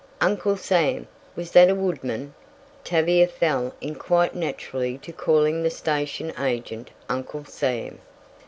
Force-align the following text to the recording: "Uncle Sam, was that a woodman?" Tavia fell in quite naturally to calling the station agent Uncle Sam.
"Uncle 0.19 0.57
Sam, 0.57 1.07
was 1.35 1.51
that 1.51 1.69
a 1.69 1.75
woodman?" 1.75 2.33
Tavia 2.83 3.27
fell 3.27 3.71
in 3.81 3.93
quite 3.93 4.33
naturally 4.33 4.97
to 4.97 5.13
calling 5.13 5.61
the 5.61 5.69
station 5.69 6.33
agent 6.39 6.89
Uncle 7.07 7.45
Sam. 7.45 7.99